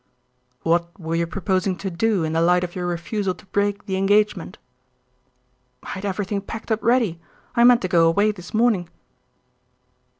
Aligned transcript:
'""What 0.63 0.99
were 0.99 1.13
you 1.13 1.27
proposing 1.27 1.75
to 1.75 1.91
do 1.91 2.23
in 2.23 2.33
the 2.33 2.41
light 2.41 2.63
of 2.63 2.75
your 2.75 2.87
refusal 2.87 3.35
to 3.35 3.45
break 3.45 3.85
the 3.85 3.97
engagement?" 3.97 4.57
"I 5.83 5.89
had 5.89 6.05
everything 6.05 6.41
packed 6.41 6.71
up 6.71 6.81
ready. 6.81 7.21
I 7.55 7.63
meant 7.65 7.83
to 7.83 7.87
go 7.87 8.07
away 8.07 8.31
this 8.31 8.51
morning." 8.51 8.89